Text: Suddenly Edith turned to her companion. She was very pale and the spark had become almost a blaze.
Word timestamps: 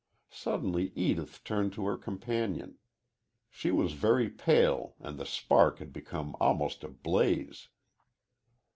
Suddenly 0.33 0.91
Edith 0.95 1.43
turned 1.43 1.73
to 1.73 1.85
her 1.85 1.95
companion. 1.95 2.79
She 3.51 3.69
was 3.69 3.93
very 3.93 4.31
pale 4.31 4.95
and 4.99 5.19
the 5.19 5.27
spark 5.27 5.77
had 5.77 5.93
become 5.93 6.35
almost 6.39 6.83
a 6.83 6.87
blaze. 6.87 7.69